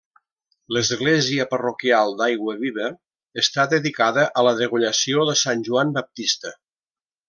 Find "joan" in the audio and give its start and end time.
5.71-5.97